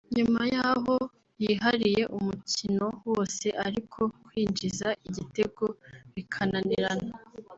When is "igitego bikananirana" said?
5.07-7.13